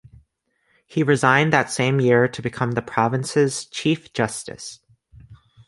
He 0.87 1.03
resigned 1.03 1.53
that 1.53 1.69
same 1.69 1.99
year 2.01 2.27
to 2.27 2.41
become 2.41 2.71
the 2.71 2.81
province's 2.81 3.65
Chief 3.67 4.11
Justice. 4.13 4.79